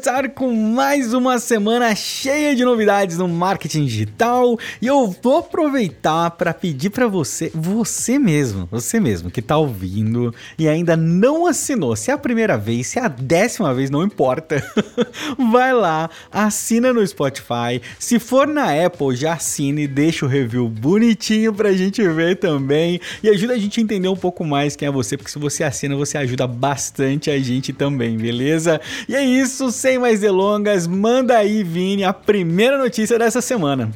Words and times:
Começar 0.00 0.30
com 0.30 0.50
mais 0.54 1.12
uma 1.12 1.38
semana 1.38 1.94
cheia 1.94 2.56
de 2.56 2.64
novidades 2.64 3.18
no 3.18 3.28
marketing 3.28 3.84
digital 3.84 4.58
e 4.80 4.86
eu 4.86 5.14
vou 5.22 5.38
aproveitar 5.38 6.30
para 6.30 6.54
pedir 6.54 6.88
para 6.88 7.06
você, 7.06 7.50
você 7.54 8.18
mesmo, 8.18 8.66
você 8.70 8.98
mesmo 8.98 9.30
que 9.30 9.40
está 9.40 9.58
ouvindo 9.58 10.34
e 10.58 10.66
ainda 10.66 10.96
não 10.96 11.46
assinou, 11.46 11.94
se 11.96 12.10
é 12.10 12.14
a 12.14 12.18
primeira 12.18 12.56
vez, 12.56 12.86
se 12.86 12.98
é 12.98 13.02
a 13.02 13.08
décima 13.08 13.74
vez, 13.74 13.90
não 13.90 14.02
importa, 14.02 14.64
vai 15.52 15.74
lá, 15.74 16.08
assina 16.32 16.94
no 16.94 17.06
Spotify, 17.06 17.82
se 17.98 18.18
for 18.18 18.46
na 18.46 18.72
Apple, 18.86 19.14
já 19.14 19.34
assine, 19.34 19.86
deixa 19.86 20.24
o 20.24 20.28
review 20.28 20.66
bonitinho 20.66 21.52
pra 21.52 21.74
gente 21.74 22.02
ver 22.08 22.36
também 22.36 22.98
e 23.22 23.28
ajuda 23.28 23.52
a 23.52 23.58
gente 23.58 23.78
a 23.78 23.82
entender 23.82 24.08
um 24.08 24.16
pouco 24.16 24.46
mais 24.46 24.76
quem 24.76 24.88
é 24.88 24.90
você, 24.90 25.18
porque 25.18 25.30
se 25.30 25.38
você 25.38 25.62
assina, 25.62 25.94
você 25.94 26.16
ajuda 26.16 26.46
bastante 26.46 27.30
a 27.30 27.38
gente 27.38 27.70
também, 27.70 28.16
beleza? 28.16 28.80
E 29.06 29.14
aí, 29.14 29.40
isso, 29.40 29.70
sem 29.90 29.98
mais 29.98 30.20
delongas, 30.20 30.86
manda 30.86 31.36
aí, 31.36 31.64
Vini, 31.64 32.04
a 32.04 32.12
primeira 32.12 32.78
notícia 32.78 33.18
dessa 33.18 33.40
semana. 33.40 33.90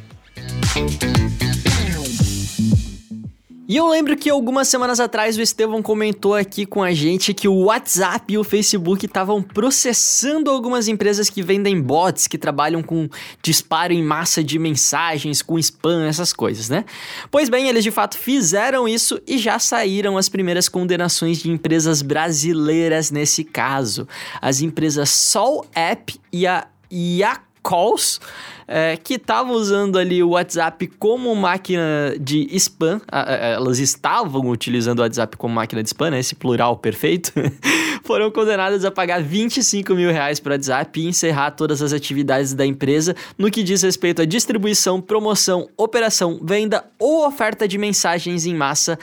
E 3.75 3.77
eu 3.77 3.89
lembro 3.89 4.17
que 4.17 4.31
algumas 4.31 4.69
semanas 4.69 5.01
atrás 5.01 5.37
o 5.37 5.43
Estevão 5.43 5.83
comentou 5.83 6.33
aqui 6.37 6.65
com 6.65 6.81
a 6.81 6.93
gente 6.93 7.35
que 7.35 7.49
o 7.49 7.65
WhatsApp 7.65 8.33
e 8.33 8.39
o 8.39 8.45
Facebook 8.45 9.05
estavam 9.05 9.43
processando 9.43 10.49
algumas 10.49 10.87
empresas 10.87 11.29
que 11.29 11.43
vendem 11.43 11.83
bots, 11.83 12.29
que 12.29 12.39
trabalham 12.39 12.85
com 12.85 13.09
disparo 13.43 13.93
em 13.93 14.01
massa 14.01 14.45
de 14.45 14.61
mensagens, 14.61 15.43
com 15.43 15.59
spam, 15.59 16.07
essas 16.07 16.33
coisas, 16.33 16.69
né? 16.69 16.85
Pois 17.33 17.49
bem, 17.49 17.67
eles 17.67 17.83
de 17.83 17.91
fato 17.91 18.17
fizeram 18.17 18.87
isso 18.87 19.21
e 19.27 19.39
já 19.39 19.59
saíram 19.59 20.17
as 20.17 20.29
primeiras 20.29 20.69
condenações 20.69 21.39
de 21.39 21.51
empresas 21.51 22.01
brasileiras 22.01 23.11
nesse 23.11 23.43
caso. 23.43 24.07
As 24.41 24.61
empresas 24.61 25.11
Sol 25.11 25.67
App 25.75 26.15
e 26.31 26.47
a 26.47 27.41
Calls 27.65 28.21
é, 28.69 28.97
que 28.97 29.15
estavam 29.15 29.53
usando 29.53 29.99
ali 29.99 30.23
o 30.23 30.31
WhatsApp 30.31 30.87
como 30.99 31.35
máquina 31.35 32.15
de 32.21 32.47
spam. 32.57 33.01
Elas 33.11 33.79
estavam 33.79 34.49
utilizando 34.49 35.01
o 35.01 35.03
WhatsApp 35.03 35.37
como 35.37 35.55
máquina 35.55 35.83
de 35.83 35.89
spam, 35.89 36.11
né? 36.11 36.21
Esse 36.21 36.35
plural 36.35 36.77
perfeito. 36.77 37.33
foram 38.05 38.31
condenadas 38.31 38.85
a 38.85 38.91
pagar 38.91 39.23
25 39.23 39.95
mil 39.95 40.11
reais 40.11 40.39
para 40.39 40.51
o 40.51 40.55
WhatsApp 40.55 41.01
e 41.01 41.07
encerrar 41.07 41.53
todas 41.53 41.81
as 41.81 41.93
atividades 41.93 42.53
da 42.53 42.65
empresa 42.65 43.17
no 43.37 43.51
que 43.51 43.63
diz 43.63 43.83
respeito 43.83 44.23
à 44.23 44.25
distribuição, 44.25 45.01
promoção, 45.01 45.69
operação, 45.77 46.39
venda 46.43 46.85
ou 46.99 47.27
oferta 47.27 47.67
de 47.67 47.79
mensagens 47.79 48.45
em 48.45 48.55
massa 48.55 48.99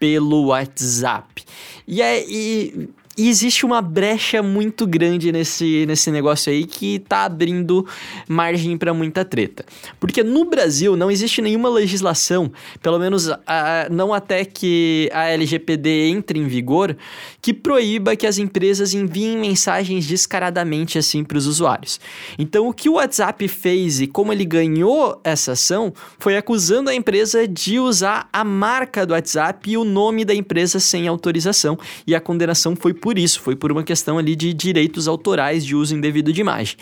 pelo 0.00 0.46
WhatsApp. 0.46 1.44
E, 1.86 2.02
é, 2.02 2.24
e 2.28 2.88
e 3.16 3.28
existe 3.28 3.66
uma 3.66 3.82
brecha 3.82 4.42
muito 4.42 4.86
grande 4.86 5.32
nesse, 5.32 5.84
nesse 5.86 6.10
negócio 6.10 6.50
aí 6.52 6.64
que 6.64 7.00
tá 7.00 7.24
abrindo 7.24 7.86
margem 8.28 8.78
para 8.78 8.94
muita 8.94 9.24
treta. 9.24 9.64
Porque 9.98 10.22
no 10.22 10.44
Brasil 10.44 10.96
não 10.96 11.10
existe 11.10 11.42
nenhuma 11.42 11.68
legislação, 11.68 12.52
pelo 12.80 12.98
menos 12.98 13.28
a, 13.46 13.88
não 13.90 14.14
até 14.14 14.44
que 14.44 15.10
a 15.12 15.28
LGPD 15.28 16.08
entre 16.08 16.38
em 16.38 16.46
vigor, 16.46 16.96
que 17.42 17.52
proíba 17.52 18.14
que 18.14 18.26
as 18.26 18.38
empresas 18.38 18.94
enviem 18.94 19.36
mensagens 19.36 20.06
descaradamente 20.06 20.96
assim 20.96 21.24
para 21.24 21.36
os 21.36 21.46
usuários. 21.46 22.00
Então 22.38 22.68
o 22.68 22.72
que 22.72 22.88
o 22.88 22.94
WhatsApp 22.94 23.46
fez 23.48 24.00
e 24.00 24.06
como 24.06 24.32
ele 24.32 24.44
ganhou 24.44 25.20
essa 25.24 25.52
ação 25.52 25.92
foi 26.18 26.36
acusando 26.36 26.90
a 26.90 26.94
empresa 26.94 27.46
de 27.46 27.78
usar 27.78 28.28
a 28.32 28.44
marca 28.44 29.04
do 29.04 29.12
WhatsApp 29.12 29.70
e 29.70 29.76
o 29.76 29.84
nome 29.84 30.24
da 30.24 30.34
empresa 30.34 30.78
sem 30.78 31.08
autorização, 31.08 31.78
e 32.06 32.14
a 32.14 32.20
condenação 32.20 32.76
foi 32.76 32.94
por 33.00 33.18
isso, 33.18 33.40
foi 33.40 33.56
por 33.56 33.72
uma 33.72 33.82
questão 33.82 34.18
ali 34.18 34.36
de 34.36 34.52
direitos 34.52 35.08
autorais 35.08 35.64
de 35.64 35.74
uso 35.74 35.94
indevido 35.94 36.32
de 36.32 36.40
imagem. 36.40 36.76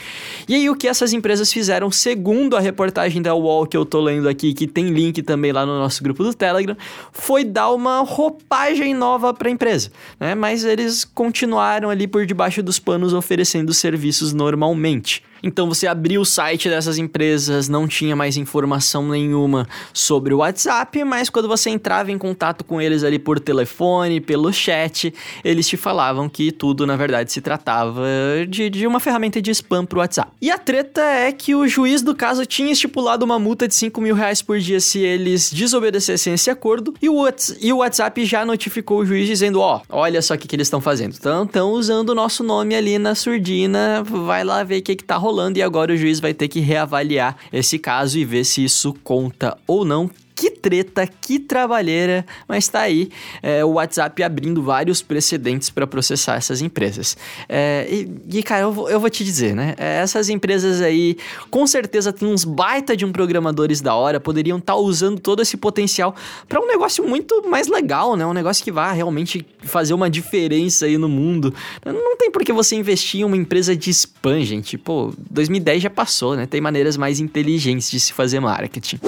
E 0.49 0.55
aí 0.55 0.69
o 0.69 0.75
que 0.75 0.89
essas 0.89 1.13
empresas 1.13 1.53
fizeram, 1.53 1.91
segundo 1.91 2.57
a 2.57 2.61
reportagem 2.61 3.23
da 3.23 3.35
UOL 3.35 3.67
que 3.67 3.77
eu 3.77 3.85
tô 3.85 4.01
lendo 4.01 4.29
aqui, 4.29 4.53
que 4.53 4.67
tem 4.67 4.89
link 4.89 5.23
também 5.23 5.53
lá 5.53 5.65
no 5.65 5.79
nosso 5.79 6.03
grupo 6.03 6.25
do 6.25 6.35
Telegram, 6.35 6.77
foi 7.13 7.45
dar 7.45 7.71
uma 7.71 8.01
roupagem 8.01 8.95
nova 8.95 9.33
para 9.33 9.49
a 9.49 9.53
empresa, 9.53 9.91
né? 10.19 10.35
Mas 10.35 10.65
eles 10.65 11.05
continuaram 11.05 11.91
ali 11.91 12.07
por 12.07 12.27
debaixo 12.27 12.63
dos 12.63 12.79
panos 12.79 13.13
oferecendo 13.13 13.73
serviços 13.73 14.33
normalmente. 14.33 15.23
Então 15.43 15.69
você 15.69 15.87
abriu 15.87 16.21
o 16.21 16.25
site 16.25 16.69
dessas 16.69 16.99
empresas, 16.99 17.69
não 17.69 17.87
tinha 17.87 18.17
mais 18.17 18.37
informação 18.37 19.09
nenhuma 19.09 19.67
sobre 19.93 20.35
o 20.35 20.39
WhatsApp, 20.39 21.05
mas 21.05 21.31
quando 21.31 21.49
você 21.49 21.71
entrava 21.71 22.11
em 22.11 22.19
contato 22.19 22.65
com 22.65 22.81
eles 22.81 23.05
ali 23.05 23.19
por 23.19 23.39
telefone, 23.39 24.21
pelo 24.21 24.53
chat, 24.53 25.13
eles 25.45 25.69
te 25.69 25.77
falavam 25.77 26.29
que 26.29 26.51
tudo 26.51 26.87
na 26.87 26.97
verdade 26.97 27.33
se 27.33 27.41
tratava 27.41 28.05
de, 28.49 28.69
de 28.69 28.87
uma 28.87 29.01
ferramenta 29.01 29.41
de 29.41 29.51
spam 29.51 29.85
pro 29.85 30.01
WhatsApp. 30.01 30.33
E 30.41 30.51
a 30.51 30.59
treta 30.59 31.01
é 31.01 31.33
que 31.33 31.55
o 31.55 31.67
juiz 31.67 32.03
do 32.03 32.15
caso 32.15 32.45
tinha 32.45 32.73
estipulado 32.73 33.25
uma 33.25 33.39
multa 33.39 33.69
de 33.69 33.75
5 33.75 34.01
mil 34.01 34.15
reais 34.15 34.43
por 34.43 34.59
dia 34.59 34.81
se 34.81 34.99
eles 34.99 35.53
desobedecessem 35.53 36.35
esse 36.35 36.51
acordo, 36.51 36.95
e 37.01 37.09
o, 37.09 37.25
e 37.61 37.73
o 37.73 37.79
WhatsApp 37.79 38.25
já 38.25 38.45
notificou 38.45 39.01
o 39.01 39.07
juiz 39.07 39.27
dizendo: 39.27 39.61
ó, 39.61 39.81
oh, 39.89 39.99
olha 39.99 40.21
só 40.21 40.35
o 40.35 40.39
que, 40.39 40.49
que 40.49 40.57
eles 40.57 40.67
estão 40.67 40.81
fazendo. 40.81 41.13
Estão 41.13 41.73
usando 41.73 42.11
o 42.11 42.15
nosso 42.15 42.43
nome 42.43 42.75
ali 42.75 42.99
na 42.99 43.15
surdina, 43.15 44.03
vai 44.03 44.45
lá 44.45 44.63
ver 44.65 44.79
o 44.79 44.83
que, 44.83 44.97
que 44.97 45.05
tá 45.05 45.17
rolando 45.17 45.28
rolando 45.29 45.59
e 45.59 45.63
agora 45.63 45.93
o 45.93 45.97
juiz 45.97 46.21
vai 46.21 46.33
ter 46.33 46.49
que 46.49 46.59
reavaliar 46.59 47.37
esse 47.53 47.79
caso 47.79 48.19
e 48.19 48.25
ver 48.25 48.45
se 48.45 48.65
isso 48.65 48.95
conta 49.05 49.59
ou 49.67 49.85
não 49.85 50.11
que 50.39 50.53
treta, 50.53 51.05
que 51.05 51.41
trabalheira, 51.41 52.25
mas 52.47 52.69
tá 52.69 52.83
aí 52.83 53.11
é, 53.43 53.65
o 53.65 53.71
WhatsApp 53.71 54.23
abrindo 54.23 54.63
vários 54.63 55.03
precedentes 55.03 55.69
para 55.69 55.85
processar 55.85 56.37
essas 56.37 56.63
empresas. 56.63 57.17
É, 57.49 57.89
e, 57.91 58.39
e, 58.39 58.43
cara, 58.45 58.63
eu 58.63 58.73
vou, 58.73 58.89
eu 58.89 59.01
vou 59.01 59.11
te 59.11 59.25
dizer, 59.25 59.57
né? 59.57 59.75
É, 59.77 59.97
essas 59.97 60.29
empresas 60.29 60.81
aí, 60.81 61.17
com 61.51 61.67
certeza, 61.67 62.13
tem 62.13 62.29
uns 62.29 62.45
baita 62.45 62.97
de 62.97 63.05
um 63.05 63.11
programadores 63.11 63.81
da 63.81 63.97
hora, 63.97 64.21
poderiam 64.21 64.59
estar 64.59 64.75
tá 64.75 64.79
usando 64.79 65.19
todo 65.19 65.43
esse 65.43 65.57
potencial 65.57 66.15
para 66.49 66.61
um 66.61 66.69
negócio 66.69 67.05
muito 67.05 67.43
mais 67.49 67.67
legal, 67.67 68.15
né? 68.15 68.25
Um 68.25 68.33
negócio 68.33 68.63
que 68.63 68.71
vai 68.71 68.95
realmente 68.95 69.45
fazer 69.59 69.93
uma 69.93 70.09
diferença 70.09 70.87
aí 70.87 70.97
no 70.97 71.09
mundo. 71.09 71.53
Não 71.85 72.17
tem 72.17 72.31
por 72.31 72.45
que 72.45 72.53
você 72.53 72.77
investir 72.77 73.23
em 73.23 73.25
uma 73.25 73.37
empresa 73.37 73.75
de 73.75 73.91
spam, 73.91 74.41
gente. 74.43 74.79
Pô, 74.79 75.13
2010 75.31 75.83
já 75.83 75.91
passou, 75.91 76.37
né? 76.37 76.47
Tem 76.47 76.61
maneiras 76.61 76.97
mais 76.97 77.19
inteligentes 77.19 77.91
de 77.91 77.99
se 77.99 78.13
fazer 78.13 78.39
marketing. 78.39 79.01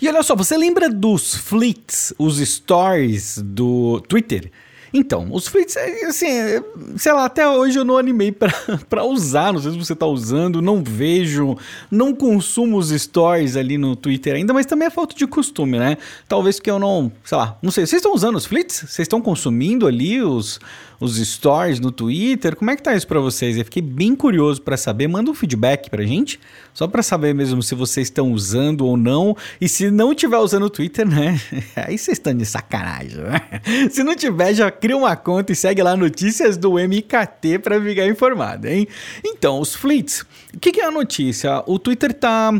E 0.00 0.08
olha 0.08 0.22
só, 0.22 0.34
você 0.34 0.56
lembra 0.56 0.88
dos 0.88 1.36
fleets, 1.36 2.12
os 2.18 2.38
stories 2.38 3.38
do 3.38 4.00
Twitter? 4.08 4.50
Então, 4.94 5.28
os 5.32 5.48
fleets, 5.48 5.74
é, 5.74 6.04
assim, 6.04 6.26
é, 6.26 6.62
sei 6.98 7.12
lá, 7.12 7.24
até 7.24 7.48
hoje 7.48 7.78
eu 7.78 7.84
não 7.84 7.96
animei 7.96 8.30
para 8.30 9.04
usar, 9.04 9.52
não 9.52 9.60
sei 9.60 9.72
se 9.72 9.78
você 9.78 9.96
tá 9.96 10.04
usando, 10.04 10.60
não 10.60 10.82
vejo, 10.84 11.56
não 11.90 12.14
consumo 12.14 12.76
os 12.76 12.90
stories 12.90 13.56
ali 13.56 13.78
no 13.78 13.96
Twitter 13.96 14.34
ainda, 14.34 14.52
mas 14.52 14.66
também 14.66 14.88
é 14.88 14.90
falta 14.90 15.14
de 15.14 15.26
costume, 15.26 15.78
né? 15.78 15.96
Talvez 16.28 16.60
que 16.60 16.70
eu 16.70 16.78
não, 16.78 17.10
sei 17.24 17.38
lá, 17.38 17.58
não 17.62 17.70
sei, 17.70 17.86
vocês 17.86 18.00
estão 18.00 18.14
usando 18.14 18.36
os 18.36 18.44
fleets? 18.44 18.80
Vocês 18.80 19.06
estão 19.06 19.22
consumindo 19.22 19.86
ali 19.86 20.20
os, 20.20 20.60
os 21.00 21.16
stories 21.16 21.80
no 21.80 21.90
Twitter? 21.90 22.54
Como 22.54 22.70
é 22.70 22.76
que 22.76 22.82
tá 22.82 22.94
isso 22.94 23.06
para 23.06 23.18
vocês? 23.18 23.56
Eu 23.56 23.64
fiquei 23.64 23.82
bem 23.82 24.14
curioso 24.14 24.60
para 24.60 24.76
saber. 24.76 25.08
Manda 25.08 25.30
um 25.30 25.34
feedback 25.34 25.88
pra 25.88 26.02
gente, 26.04 26.38
só 26.74 26.86
para 26.86 27.02
saber 27.02 27.34
mesmo 27.34 27.62
se 27.62 27.74
vocês 27.74 28.06
estão 28.06 28.32
usando 28.32 28.86
ou 28.86 28.96
não. 28.96 29.36
E 29.60 29.68
se 29.68 29.90
não 29.90 30.14
tiver 30.14 30.38
usando 30.38 30.64
o 30.64 30.70
Twitter, 30.70 31.06
né? 31.06 31.40
Aí 31.76 31.98
vocês 31.98 32.18
estão 32.18 32.34
de 32.34 32.46
sacanagem, 32.46 33.18
né? 33.18 33.40
Se 33.90 34.02
não 34.02 34.14
tiver, 34.14 34.54
já 34.54 34.70
cria 34.70 34.96
uma 34.96 35.14
conta 35.16 35.52
e 35.52 35.56
segue 35.56 35.82
lá 35.82 35.96
notícias 35.96 36.56
do 36.56 36.72
MKT 36.72 37.58
para 37.62 37.80
ficar 37.80 38.06
informado, 38.06 38.66
hein? 38.66 38.88
Então, 39.24 39.60
os 39.60 39.74
fleets. 39.74 40.24
O 40.54 40.58
que, 40.58 40.72
que 40.72 40.80
é 40.80 40.86
a 40.86 40.90
notícia? 40.90 41.62
O 41.66 41.78
Twitter 41.78 42.12
tá 42.12 42.52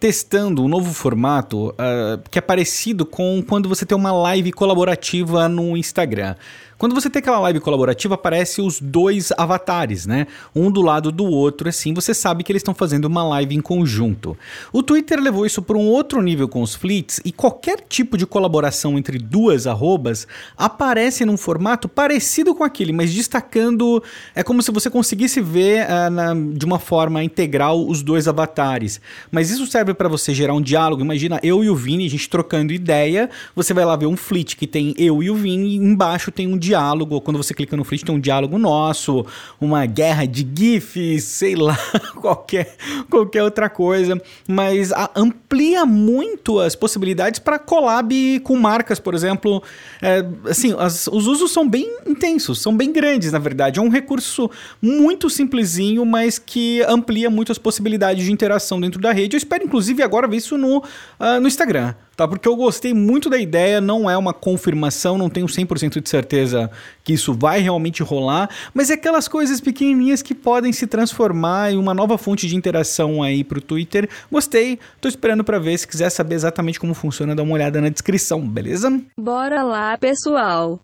testando 0.00 0.64
um 0.64 0.68
novo 0.68 0.94
formato 0.94 1.68
uh, 1.68 2.20
que 2.30 2.38
é 2.38 2.42
parecido 2.42 3.04
com 3.04 3.44
quando 3.46 3.68
você 3.68 3.84
tem 3.84 3.96
uma 3.96 4.10
live 4.10 4.50
colaborativa 4.50 5.46
no 5.46 5.76
Instagram. 5.76 6.34
Quando 6.80 6.94
você 6.94 7.10
tem 7.10 7.20
aquela 7.20 7.38
live 7.40 7.60
colaborativa, 7.60 8.14
aparece 8.14 8.62
os 8.62 8.80
dois 8.80 9.30
avatares, 9.36 10.06
né? 10.06 10.26
Um 10.56 10.70
do 10.70 10.80
lado 10.80 11.12
do 11.12 11.26
outro, 11.26 11.68
assim 11.68 11.92
você 11.92 12.14
sabe 12.14 12.42
que 12.42 12.50
eles 12.50 12.60
estão 12.60 12.72
fazendo 12.72 13.04
uma 13.04 13.22
live 13.22 13.54
em 13.54 13.60
conjunto. 13.60 14.34
O 14.72 14.82
Twitter 14.82 15.20
levou 15.20 15.44
isso 15.44 15.60
para 15.60 15.76
um 15.76 15.86
outro 15.86 16.22
nível 16.22 16.48
com 16.48 16.62
os 16.62 16.74
fleets 16.74 17.20
e 17.22 17.32
qualquer 17.32 17.84
tipo 17.86 18.16
de 18.16 18.24
colaboração 18.24 18.96
entre 18.96 19.18
duas 19.18 19.66
arrobas 19.66 20.26
aparece 20.56 21.22
num 21.26 21.36
formato 21.36 21.86
parecido 21.86 22.54
com 22.54 22.64
aquele, 22.64 22.94
mas 22.94 23.12
destacando. 23.12 24.02
É 24.34 24.42
como 24.42 24.62
se 24.62 24.70
você 24.70 24.88
conseguisse 24.88 25.42
ver 25.42 25.84
uh, 25.84 26.08
na, 26.08 26.32
de 26.32 26.64
uma 26.64 26.78
forma 26.78 27.22
integral 27.22 27.86
os 27.86 28.00
dois 28.00 28.26
avatares. 28.26 29.02
Mas 29.30 29.50
isso 29.50 29.66
serve 29.66 29.89
serve 29.90 29.94
para 29.94 30.08
você 30.08 30.32
gerar 30.32 30.54
um 30.54 30.60
diálogo. 30.60 31.02
Imagina 31.02 31.38
eu 31.42 31.62
e 31.62 31.70
o 31.70 31.74
Vini, 31.74 32.06
a 32.06 32.10
gente 32.10 32.28
trocando 32.28 32.72
ideia. 32.72 33.28
Você 33.54 33.74
vai 33.74 33.84
lá 33.84 33.96
ver 33.96 34.06
um 34.06 34.16
flit 34.16 34.56
que 34.56 34.66
tem 34.66 34.94
eu 34.96 35.22
e 35.22 35.30
o 35.30 35.34
Vini, 35.34 35.70
e 35.70 35.76
embaixo 35.76 36.30
tem 36.30 36.46
um 36.46 36.56
diálogo. 36.56 37.20
Quando 37.20 37.36
você 37.36 37.52
clica 37.52 37.76
no 37.76 37.84
flit, 37.84 38.04
tem 38.04 38.14
um 38.14 38.20
diálogo 38.20 38.58
nosso, 38.58 39.26
uma 39.60 39.86
guerra 39.86 40.26
de 40.26 40.46
GIFs, 40.54 41.24
sei 41.24 41.56
lá, 41.56 41.78
qualquer, 42.20 42.76
qualquer 43.08 43.42
outra 43.42 43.68
coisa. 43.68 44.20
Mas 44.48 44.92
a, 44.92 45.10
amplia 45.16 45.84
muito 45.84 46.58
as 46.58 46.74
possibilidades 46.74 47.40
para 47.40 47.58
collab 47.58 48.40
com 48.40 48.56
marcas, 48.56 48.98
por 48.98 49.14
exemplo. 49.14 49.62
É, 50.00 50.24
assim, 50.48 50.74
as, 50.78 51.06
os 51.08 51.26
usos 51.26 51.50
são 51.50 51.68
bem 51.68 51.88
intensos, 52.06 52.60
são 52.60 52.76
bem 52.76 52.92
grandes, 52.92 53.32
na 53.32 53.38
verdade. 53.38 53.78
É 53.78 53.82
um 53.82 53.88
recurso 53.88 54.50
muito 54.80 55.28
simplesinho, 55.28 56.04
mas 56.04 56.38
que 56.38 56.82
amplia 56.82 57.30
muito 57.30 57.52
as 57.52 57.58
possibilidades 57.58 58.24
de 58.24 58.32
interação 58.32 58.80
dentro 58.80 59.00
da 59.00 59.12
rede. 59.12 59.36
Eu 59.36 59.38
espero, 59.38 59.64
inclusive, 59.64 59.79
agora 60.02 60.28
ver 60.28 60.36
isso 60.36 60.56
no, 60.56 60.78
uh, 60.78 61.40
no 61.40 61.48
Instagram 61.48 61.94
tá? 62.20 62.28
Porque 62.28 62.46
eu 62.46 62.54
gostei 62.54 62.92
muito 62.92 63.30
da 63.30 63.38
ideia, 63.38 63.80
não 63.80 64.10
é 64.10 64.16
uma 64.16 64.34
confirmação, 64.34 65.16
não 65.16 65.30
tenho 65.30 65.46
100% 65.46 66.02
de 66.02 66.08
certeza 66.08 66.70
que 67.02 67.14
isso 67.14 67.32
vai 67.32 67.60
realmente 67.60 68.02
rolar, 68.02 68.50
mas 68.74 68.90
é 68.90 68.94
aquelas 68.94 69.26
coisas 69.26 69.58
pequenininhas 69.58 70.20
que 70.20 70.34
podem 70.34 70.70
se 70.70 70.86
transformar 70.86 71.72
em 71.72 71.78
uma 71.78 71.94
nova 71.94 72.18
fonte 72.18 72.46
de 72.46 72.54
interação 72.54 73.22
aí 73.22 73.42
pro 73.42 73.62
Twitter. 73.62 74.06
Gostei, 74.30 74.78
tô 75.00 75.08
esperando 75.08 75.42
para 75.42 75.58
ver, 75.58 75.78
se 75.78 75.88
quiser 75.88 76.10
saber 76.10 76.34
exatamente 76.34 76.78
como 76.78 76.92
funciona, 76.92 77.34
dá 77.34 77.42
uma 77.42 77.54
olhada 77.54 77.80
na 77.80 77.88
descrição, 77.88 78.46
beleza? 78.46 78.90
Bora 79.18 79.62
lá, 79.62 79.96
pessoal. 79.96 80.78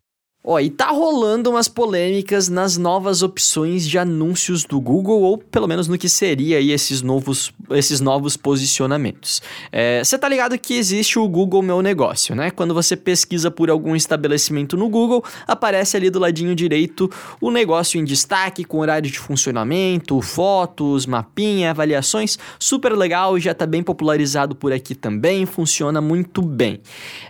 Ó, 0.49 0.61
e 0.61 0.71
tá 0.71 0.93
rolando 0.93 1.51
umas 1.51 1.67
polêmicas 1.67 2.49
nas 2.49 2.77
novas 2.77 3.21
opções 3.21 3.85
de 3.85 3.99
anúncios 3.99 4.63
do 4.63 4.81
Google, 4.81 5.21
ou 5.23 5.39
pelo 5.39 5.67
menos 5.67 5.89
no 5.89 5.99
que 5.99 6.09
seria 6.09 6.59
aí 6.59 6.71
esses 6.71 7.03
novos, 7.03 7.53
esses 7.71 8.01
novos 8.01 8.37
posicionamentos. 8.37 9.43
Você 10.05 10.15
é, 10.15 10.19
tá 10.19 10.29
ligado 10.29 10.57
que 10.57 10.75
existe 10.75 11.19
o 11.19 11.29
Google 11.29 11.63
Meu 11.63 11.83
Negócio, 11.83 12.37
né? 12.37 12.53
Quando 12.53 12.73
você 12.73 12.95
pesquisa 12.95 13.51
por 13.51 13.69
algum 13.71 13.97
estabelecimento 13.97 14.77
no 14.77 14.89
Google, 14.89 15.25
aparece 15.49 15.97
ali 15.97 16.11
do 16.11 16.21
ladinho 16.21 16.55
direito 16.55 17.11
o 17.41 17.51
negócio 17.51 17.99
em 17.99 18.05
destaque, 18.05 18.63
com 18.63 18.79
horário 18.79 19.11
de 19.11 19.19
funcionamento, 19.19 20.23
fotos, 20.23 21.07
mapinha, 21.07 21.71
avaliações. 21.71 22.39
Super 22.57 22.93
legal, 22.93 23.37
já 23.41 23.53
tá 23.53 23.67
bem 23.67 23.83
popularizado 23.83 24.55
por 24.55 24.73
aqui 24.73 24.95
também, 24.95 25.45
funciona 25.45 26.01
muito 26.01 26.41
bem. 26.41 26.81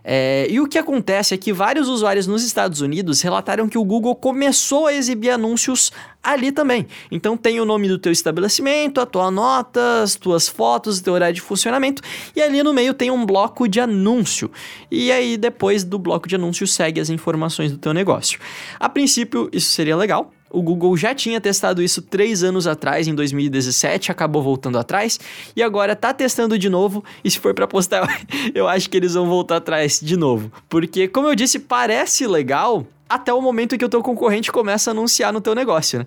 É, 0.05 0.47
e 0.51 0.61
o 0.61 0.69
que 0.69 0.77
acontece 0.77 1.33
é 1.33 1.39
que 1.39 1.51
vários 1.51 1.89
usuários 1.89 2.27
nos 2.27 2.45
Estados 2.45 2.83
Unidos 2.83 3.06
Unidos 3.07 3.23
relataram 3.23 3.69
que 3.69 3.79
o 3.79 3.85
Google 3.85 4.15
começou 4.17 4.87
a 4.87 4.93
exibir 4.93 5.31
anúncios 5.31 5.93
ali 6.23 6.51
também. 6.51 6.87
Então 7.11 7.37
tem 7.37 7.61
o 7.61 7.65
nome 7.65 7.89
do 7.89 7.99
teu 7.99 8.11
estabelecimento, 8.11 9.01
a 9.01 9.07
tua 9.07 9.31
nota, 9.31 10.03
as 10.03 10.17
tuas 10.17 10.49
fotos, 10.49 10.99
o 10.99 11.05
teu 11.05 11.13
horário 11.13 11.35
de 11.35 11.41
funcionamento 11.41 12.03
e 12.35 12.43
ali 12.43 12.63
no 12.63 12.73
meio 12.73 12.93
tem 12.93 13.11
um 13.11 13.25
bloco 13.25 13.69
de 13.69 13.81
anúncio. 13.81 14.51
E 14.91 15.13
aí 15.13 15.37
depois 15.37 15.85
do 15.85 15.99
bloco 15.99 16.29
de 16.29 16.35
anúncio 16.35 16.67
segue 16.67 17.01
as 17.01 17.09
informações 17.09 17.71
do 17.71 17.79
teu 17.79 17.95
negócio. 17.95 18.41
A 18.81 18.89
princípio 18.89 19.49
isso 19.53 19.71
seria 19.71 19.97
legal, 19.97 20.33
o 20.51 20.63
Google 20.63 20.97
já 20.97 21.15
tinha 21.15 21.41
testado 21.41 21.83
isso 21.83 22.01
três 22.01 22.43
anos 22.43 22.67
atrás, 22.67 23.09
em 23.09 23.15
2017, 23.15 24.11
acabou 24.11 24.43
voltando 24.43 24.79
atrás 24.79 25.19
e 25.55 25.63
agora 25.63 25.93
está 25.93 26.15
testando 26.15 26.59
de 26.59 26.69
novo. 26.69 27.05
E 27.25 27.31
se 27.31 27.39
for 27.39 27.53
para 27.53 27.67
postar, 27.67 28.09
eu 28.55 28.69
acho 28.69 28.89
que 28.89 28.97
eles 28.97 29.15
vão 29.15 29.27
voltar 29.27 29.57
atrás 29.57 30.01
de 30.01 30.17
novo, 30.17 30.51
porque 30.69 31.09
como 31.09 31.29
eu 31.29 31.35
disse, 31.35 31.59
parece 31.59 32.27
legal, 32.27 32.87
até 33.09 33.33
o 33.33 33.41
momento 33.41 33.79
que 33.79 33.85
o 33.85 33.89
teu 33.89 34.03
concorrente 34.03 34.51
começa 34.51 34.91
a 34.91 34.93
anunciar 34.93 35.33
no 35.33 35.41
teu 35.41 35.55
negócio, 35.55 36.01
né? 36.01 36.07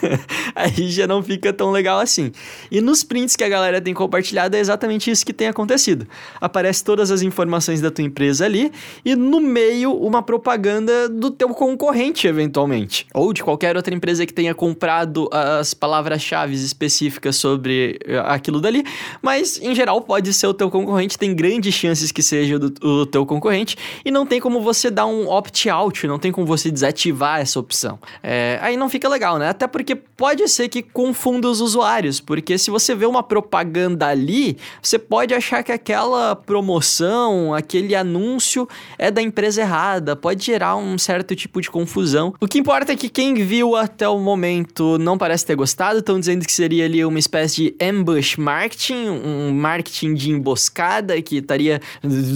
Aí 0.54 0.90
já 0.90 1.06
não 1.06 1.22
fica 1.22 1.52
tão 1.52 1.70
legal 1.70 2.00
assim. 2.00 2.32
E 2.70 2.80
nos 2.80 3.04
prints 3.04 3.36
que 3.36 3.44
a 3.44 3.48
galera 3.48 3.80
tem 3.80 3.92
compartilhado 3.92 4.56
é 4.56 4.60
exatamente 4.60 5.10
isso 5.10 5.24
que 5.24 5.32
tem 5.32 5.48
acontecido. 5.48 6.06
Aparece 6.40 6.82
todas 6.82 7.10
as 7.10 7.22
informações 7.22 7.80
da 7.80 7.90
tua 7.90 8.04
empresa 8.04 8.44
ali 8.44 8.72
e 9.04 9.14
no 9.14 9.40
meio 9.40 9.92
uma 9.92 10.22
propaganda 10.22 11.08
do 11.08 11.30
teu 11.30 11.50
concorrente 11.50 12.26
eventualmente, 12.26 13.06
ou 13.14 13.32
de 13.32 13.42
qualquer 13.42 13.76
outra 13.76 13.94
empresa 13.94 14.24
que 14.24 14.32
tenha 14.32 14.54
comprado 14.54 15.28
as 15.32 15.74
palavras-chave 15.74 16.54
específicas 16.54 17.36
sobre 17.36 17.98
eh, 18.04 18.22
aquilo 18.26 18.60
dali, 18.60 18.84
mas 19.20 19.60
em 19.60 19.74
geral 19.74 20.00
pode 20.00 20.32
ser 20.32 20.46
o 20.46 20.54
teu 20.54 20.70
concorrente, 20.70 21.18
tem 21.18 21.34
grandes 21.34 21.74
chances 21.74 22.10
que 22.10 22.22
seja 22.22 22.58
do, 22.58 22.72
o 22.86 23.06
teu 23.06 23.26
concorrente 23.26 23.76
e 24.04 24.10
não 24.10 24.24
tem 24.24 24.40
como 24.40 24.60
você 24.60 24.90
dar 24.90 25.06
um 25.06 25.28
opt-out, 25.28 26.06
não 26.06 26.18
tem 26.18 26.29
tem 26.30 26.32
como 26.32 26.46
você 26.46 26.70
desativar 26.70 27.40
essa 27.40 27.58
opção. 27.58 27.98
É, 28.22 28.58
aí 28.62 28.76
não 28.76 28.88
fica 28.88 29.08
legal, 29.08 29.38
né? 29.38 29.48
Até 29.48 29.66
porque 29.66 29.94
pode 29.94 30.46
ser 30.48 30.68
que 30.68 30.82
confunda 30.82 31.48
os 31.48 31.60
usuários, 31.60 32.20
porque 32.20 32.56
se 32.56 32.70
você 32.70 32.94
vê 32.94 33.04
uma 33.04 33.22
propaganda 33.22 34.06
ali, 34.06 34.56
você 34.80 34.98
pode 34.98 35.34
achar 35.34 35.62
que 35.62 35.72
aquela 35.72 36.36
promoção, 36.36 37.52
aquele 37.52 37.94
anúncio 37.94 38.68
é 38.96 39.10
da 39.10 39.20
empresa 39.20 39.60
errada, 39.60 40.14
pode 40.14 40.44
gerar 40.44 40.76
um 40.76 40.96
certo 40.96 41.34
tipo 41.34 41.60
de 41.60 41.70
confusão. 41.70 42.34
O 42.40 42.46
que 42.46 42.58
importa 42.58 42.92
é 42.92 42.96
que 42.96 43.08
quem 43.08 43.34
viu 43.34 43.74
até 43.74 44.08
o 44.08 44.18
momento 44.18 44.98
não 44.98 45.18
parece 45.18 45.44
ter 45.44 45.56
gostado, 45.56 45.98
estão 45.98 46.20
dizendo 46.20 46.46
que 46.46 46.52
seria 46.52 46.84
ali 46.84 47.04
uma 47.04 47.18
espécie 47.18 47.56
de 47.56 47.84
ambush 47.84 48.36
marketing, 48.36 49.08
um 49.08 49.52
marketing 49.52 50.14
de 50.14 50.30
emboscada 50.30 51.20
que 51.20 51.38
estaria 51.38 51.80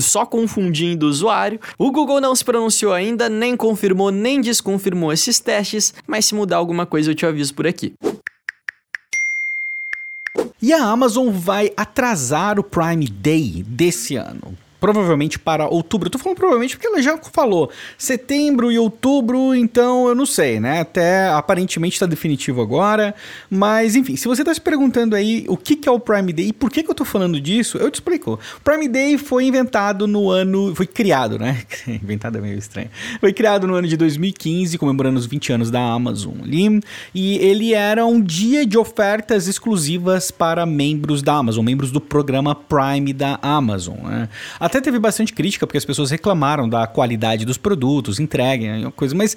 só 0.01 0.27
confundindo 0.27 1.07
o 1.07 1.09
usuário. 1.09 1.61
O 1.79 1.93
Google 1.93 2.21
não 2.21 2.35
se 2.35 2.45
pronunciou 2.45 2.93
ainda, 2.93 3.29
nem 3.29 3.57
confirmou 3.57 3.84
confirmou 3.85 4.11
nem 4.11 4.41
desconfirmou 4.41 5.13
esses 5.13 5.39
testes, 5.39 5.93
mas 6.07 6.25
se 6.25 6.35
mudar 6.35 6.57
alguma 6.57 6.87
coisa 6.87 7.11
eu 7.11 7.15
te 7.15 7.27
aviso 7.27 7.53
por 7.53 7.67
aqui. 7.67 7.93
E 10.63 10.73
a 10.73 10.83
Amazon 10.83 11.29
vai 11.29 11.71
atrasar 11.77 12.59
o 12.59 12.65
Prime 12.65 13.07
Day 13.07 13.63
desse 13.67 14.17
ano 14.17 14.57
provavelmente 14.85 15.39
para 15.39 15.67
outubro. 15.67 16.09
Eu 16.09 16.11
tô 16.11 16.19
falando 16.19 16.37
provavelmente 16.37 16.77
porque 16.77 16.87
ela 16.87 17.01
já 17.01 17.17
falou 17.17 17.71
setembro 17.97 18.71
e 18.71 18.79
outubro, 18.79 19.55
então 19.55 20.09
eu 20.09 20.15
não 20.15 20.27
sei, 20.27 20.61
né? 20.61 20.81
Até 20.81 21.31
aparentemente 21.31 21.95
está 21.95 22.05
definitivo 22.05 22.61
agora. 22.61 23.15
Mas 23.49 23.97
enfim, 23.97 24.15
se 24.15 24.29
você 24.29 24.43
está 24.43 24.53
se 24.53 24.61
perguntando 24.61 25.17
aí 25.17 25.47
o 25.49 25.57
que, 25.57 25.75
que 25.75 25.89
é 25.89 25.93
o 25.93 25.99
Prime 25.99 26.35
Day 26.35 26.49
e 26.49 26.53
por 26.53 26.71
que, 26.71 26.83
que 26.83 26.91
eu 26.91 26.95
tô 26.95 27.03
falando 27.03 27.41
disso, 27.41 27.79
eu 27.79 27.91
te 27.91 27.95
explico. 27.95 28.39
Prime 28.63 28.87
Day 28.87 29.17
foi 29.17 29.47
inventado 29.47 30.07
no 30.07 30.29
ano. 30.29 30.75
Foi 30.75 30.87
criado, 30.87 31.39
né? 31.39 31.63
inventado 31.89 32.37
é 32.37 32.43
meio 32.43 32.59
estranho. 32.59 32.91
Foi 33.21 33.33
criado 33.33 33.67
no 33.67 33.75
ano 33.77 33.89
de 33.89 33.97
2015, 33.97 34.77
comemorando 34.77 35.19
os 35.19 35.25
20 35.25 35.51
anos 35.55 35.71
da 35.71 35.81
Amazon 35.81 36.35
ali. 36.43 36.83
E 37.15 37.39
ele 37.39 37.73
era 37.73 38.05
um 38.05 38.21
dia 38.21 38.67
de 38.67 38.77
ofertas 38.77 39.49
exclusivas 39.49 40.31
para 40.31 40.67
membros 40.67 41.23
da 41.23 41.33
Amazon, 41.33 41.65
membros 41.65 41.91
do 41.91 42.03
programa 42.03 42.55
Prime 42.55 43.15
da 43.15 43.39
Amazon. 43.41 43.97
Né? 44.03 44.29
Até 44.75 44.81
teve 44.81 44.99
bastante 44.99 45.33
crítica, 45.33 45.69
porque 45.69 45.79
as 45.79 45.85
pessoas 45.85 46.11
reclamaram 46.11 46.69
da 46.69 46.85
qualidade 46.85 47.45
dos 47.45 47.57
produtos, 47.57 48.19
entreguem, 48.19 48.83
né, 48.83 48.93
coisa, 48.97 49.15
mas 49.15 49.37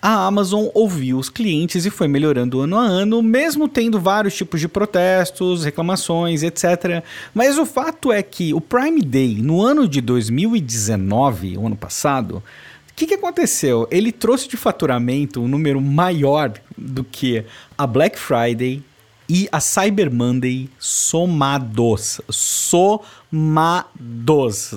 a 0.00 0.24
Amazon 0.24 0.68
ouviu 0.72 1.18
os 1.18 1.28
clientes 1.28 1.84
e 1.84 1.90
foi 1.90 2.08
melhorando 2.08 2.62
ano 2.62 2.78
a 2.78 2.86
ano, 2.86 3.22
mesmo 3.22 3.68
tendo 3.68 4.00
vários 4.00 4.34
tipos 4.34 4.60
de 4.60 4.66
protestos, 4.66 5.62
reclamações, 5.62 6.42
etc. 6.42 7.04
Mas 7.34 7.58
o 7.58 7.66
fato 7.66 8.10
é 8.10 8.22
que 8.22 8.54
o 8.54 8.62
Prime 8.62 9.02
Day, 9.02 9.42
no 9.42 9.60
ano 9.60 9.86
de 9.86 10.00
2019, 10.00 11.58
o 11.58 11.66
ano 11.66 11.76
passado, 11.76 12.42
o 12.90 12.94
que, 12.96 13.08
que 13.08 13.14
aconteceu? 13.14 13.86
Ele 13.90 14.10
trouxe 14.10 14.48
de 14.48 14.56
faturamento 14.56 15.42
um 15.42 15.48
número 15.48 15.82
maior 15.82 16.50
do 16.78 17.04
que 17.04 17.44
a 17.76 17.86
Black 17.86 18.18
Friday 18.18 18.82
e 19.28 19.48
a 19.52 19.60
Cyber 19.60 20.12
Monday 20.12 20.70
somados. 20.78 22.20
Somados 22.30 23.18
Mados. 23.30 24.74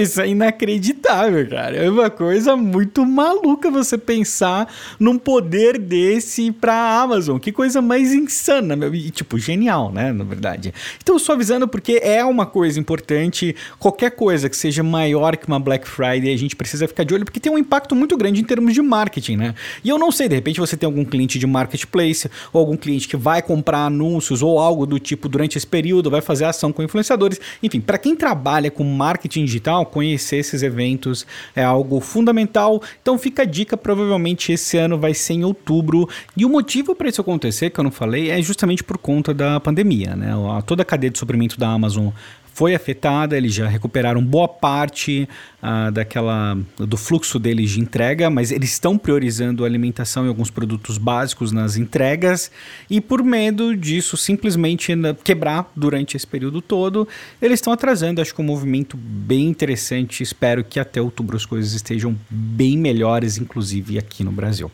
Isso 0.00 0.20
é 0.20 0.28
inacreditável, 0.28 1.48
cara. 1.48 1.76
É 1.76 1.90
uma 1.90 2.10
coisa 2.10 2.56
muito 2.56 3.04
maluca 3.04 3.70
você 3.70 3.96
pensar 3.96 4.72
num 4.98 5.18
poder 5.18 5.78
desse 5.78 6.50
pra 6.52 7.00
Amazon. 7.00 7.38
Que 7.38 7.52
coisa 7.52 7.80
mais 7.80 8.12
insana, 8.12 8.76
meu. 8.76 8.94
E, 8.94 9.10
tipo, 9.10 9.38
genial, 9.38 9.92
né? 9.92 10.12
Na 10.12 10.24
verdade. 10.24 10.72
Então, 11.02 11.18
só 11.18 11.32
avisando 11.32 11.68
porque 11.68 12.00
é 12.02 12.24
uma 12.24 12.46
coisa 12.46 12.78
importante. 12.80 13.54
Qualquer 13.78 14.10
coisa 14.12 14.48
que 14.48 14.56
seja 14.56 14.82
maior 14.82 15.36
que 15.36 15.46
uma 15.46 15.60
Black 15.60 15.88
Friday, 15.88 16.32
a 16.32 16.38
gente 16.38 16.56
precisa 16.56 16.88
ficar 16.88 17.04
de 17.04 17.14
olho 17.14 17.24
porque 17.24 17.40
tem 17.40 17.52
um 17.52 17.58
impacto 17.58 17.94
muito 17.94 18.16
grande 18.16 18.40
em 18.40 18.44
termos 18.44 18.74
de 18.74 18.82
marketing, 18.82 19.36
né? 19.36 19.54
E 19.84 19.88
eu 19.88 19.98
não 19.98 20.10
sei, 20.10 20.28
de 20.28 20.34
repente 20.34 20.60
você 20.60 20.76
tem 20.76 20.86
algum 20.86 21.04
cliente 21.04 21.38
de 21.38 21.46
marketplace 21.46 22.30
ou 22.52 22.60
algum 22.60 22.76
cliente 22.76 23.06
que 23.06 23.16
vai 23.16 23.42
comprar 23.42 23.86
anúncios 23.86 24.42
ou 24.42 24.58
algo 24.58 24.86
do 24.86 24.98
tipo 24.98 25.28
durante 25.28 25.56
esse 25.56 25.66
período, 25.66 26.10
vai 26.10 26.20
fazer 26.20 26.44
ação 26.44 26.72
com 26.72 26.82
influenciadores. 26.82 27.40
Enfim, 27.62 27.80
para 27.80 27.98
quem 27.98 28.16
trabalha 28.16 28.70
com 28.70 28.84
marketing 28.84 29.44
digital, 29.44 29.67
conhecer 29.86 30.36
esses 30.36 30.62
eventos 30.62 31.26
é 31.54 31.62
algo 31.62 32.00
fundamental. 32.00 32.82
Então 33.00 33.18
fica 33.18 33.42
a 33.42 33.46
dica, 33.46 33.76
provavelmente 33.76 34.52
esse 34.52 34.76
ano 34.76 34.98
vai 34.98 35.14
ser 35.14 35.34
em 35.34 35.44
outubro. 35.44 36.08
E 36.36 36.44
o 36.44 36.48
motivo 36.48 36.94
para 36.94 37.08
isso 37.08 37.20
acontecer, 37.20 37.70
que 37.70 37.80
eu 37.80 37.84
não 37.84 37.90
falei, 37.90 38.30
é 38.30 38.40
justamente 38.42 38.84
por 38.84 38.98
conta 38.98 39.32
da 39.32 39.60
pandemia, 39.60 40.14
né? 40.16 40.32
Toda 40.66 40.82
a 40.82 40.84
cadeia 40.84 41.10
de 41.10 41.18
suprimento 41.18 41.58
da 41.58 41.68
Amazon 41.68 42.08
foi 42.58 42.74
afetada, 42.74 43.36
eles 43.36 43.54
já 43.54 43.68
recuperaram 43.68 44.20
boa 44.20 44.48
parte 44.48 45.28
uh, 45.62 45.92
daquela 45.92 46.58
do 46.76 46.96
fluxo 46.96 47.38
deles 47.38 47.70
de 47.70 47.80
entrega, 47.80 48.28
mas 48.28 48.50
eles 48.50 48.72
estão 48.72 48.98
priorizando 48.98 49.62
a 49.62 49.66
alimentação 49.68 50.24
e 50.24 50.28
alguns 50.28 50.50
produtos 50.50 50.98
básicos 50.98 51.52
nas 51.52 51.76
entregas 51.76 52.50
e 52.90 53.00
por 53.00 53.22
medo 53.22 53.76
disso 53.76 54.16
simplesmente 54.16 54.92
quebrar 55.22 55.70
durante 55.76 56.16
esse 56.16 56.26
período 56.26 56.60
todo, 56.60 57.06
eles 57.40 57.60
estão 57.60 57.72
atrasando. 57.72 58.20
Acho 58.20 58.34
que 58.34 58.40
um 58.40 58.44
movimento 58.44 58.96
bem 58.96 59.46
interessante. 59.46 60.24
Espero 60.24 60.64
que 60.64 60.80
até 60.80 61.00
outubro 61.00 61.36
as 61.36 61.46
coisas 61.46 61.74
estejam 61.74 62.18
bem 62.28 62.76
melhores, 62.76 63.38
inclusive 63.38 64.00
aqui 64.00 64.24
no 64.24 64.32
Brasil. 64.32 64.68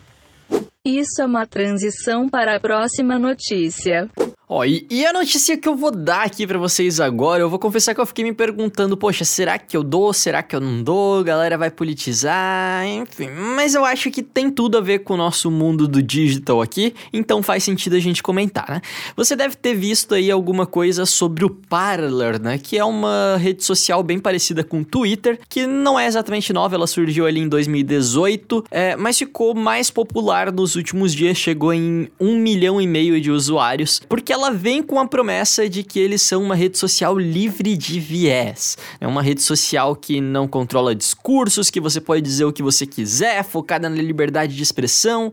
Isso 0.87 1.21
é 1.21 1.27
uma 1.27 1.47
transição 1.47 2.31
para 2.31 2.57
a 2.57 2.61
próxima 2.61 3.19
notícia. 3.19 4.09
Ó, 4.57 4.65
e, 4.65 4.87
e, 4.89 5.05
a 5.05 5.13
notícia 5.13 5.57
que 5.57 5.69
eu 5.69 5.75
vou 5.75 5.91
dar 5.91 6.23
aqui 6.23 6.47
para 6.47 6.57
vocês 6.61 7.01
agora, 7.01 7.43
eu 7.43 7.51
vou 7.51 7.59
confessar 7.59 7.93
que 7.93 8.01
eu 8.01 8.07
fiquei 8.07 8.25
me 8.25 8.33
perguntando, 8.33 8.97
poxa, 8.97 9.25
será 9.25 9.59
que 9.59 9.77
eu 9.77 9.83
dou, 9.83 10.13
será 10.13 10.45
que 10.45 10.55
eu 10.55 10.61
não 10.61 10.81
dou? 10.81 11.19
A 11.19 11.23
galera 11.25 11.59
vai 11.59 11.73
politizar, 11.73 12.87
enfim. 12.87 13.29
Mas 13.57 13.75
eu 13.75 13.85
acho 13.85 14.13
que 14.13 14.23
tem 14.23 14.49
tudo 14.49 14.79
a 14.79 14.81
ver 14.81 15.01
com 15.01 15.15
o 15.15 15.17
nosso 15.17 15.51
mundo 15.51 15.89
do 15.89 16.01
digital 16.01 16.63
aqui, 16.63 16.95
então 17.13 17.43
faz 17.43 17.65
sentido 17.65 17.97
a 17.97 17.99
gente 17.99 18.23
comentar, 18.23 18.67
né? 18.69 18.81
Você 19.17 19.35
deve 19.35 19.57
ter 19.57 19.75
visto 19.75 20.15
aí 20.15 20.31
alguma 20.31 20.67
coisa 20.67 21.05
sobre 21.05 21.45
o 21.45 21.51
Parler, 21.51 22.41
né? 22.41 22.57
Que 22.57 22.79
é 22.79 22.85
uma 22.85 23.37
rede 23.37 23.65
social 23.65 24.05
bem 24.05 24.21
parecida 24.21 24.63
com 24.63 24.83
o 24.83 24.85
Twitter, 24.85 25.41
que 25.49 25.67
não 25.67 25.99
é 25.99 26.07
exatamente 26.07 26.53
nova, 26.53 26.77
ela 26.77 26.87
surgiu 26.87 27.27
ali 27.27 27.41
em 27.41 27.49
2018, 27.49 28.67
é, 28.71 28.95
mas 28.95 29.19
ficou 29.19 29.53
mais 29.53 29.91
popular 29.91 30.53
nos 30.53 30.77
últimos 30.77 31.13
dias, 31.13 31.37
chegou 31.37 31.75
em 31.75 32.09
um 32.21 32.39
milhão 32.39 32.81
e 32.81 32.87
meio 32.87 33.21
de 33.21 33.33
usuários, 33.33 34.01
porque 34.09 34.33
ela 34.33 34.44
vem 34.51 34.83
com 34.83 34.99
a 34.99 35.07
promessa 35.07 35.69
de 35.69 35.83
que 35.83 35.99
eles 35.99 36.23
são 36.23 36.43
uma 36.43 36.55
rede 36.55 36.79
social 36.79 37.19
livre 37.19 37.77
de 37.77 38.01
viés. 38.01 38.77
É 39.01 39.07
uma 39.07 39.23
rede 39.23 39.43
social 39.43 39.95
que 39.95 40.21
não 40.21 40.47
controla 40.47 40.95
discursos, 40.95 41.71
que 41.71 41.81
você 41.81 42.01
pode 42.01 42.23
dizer 42.23 42.45
o 42.45 42.53
que 42.53 42.63
você 42.63 42.87
quiser, 42.87 43.43
focada 43.45 43.89
na 43.89 43.97
liberdade 43.97 44.55
de 44.55 44.63
expressão. 44.63 45.33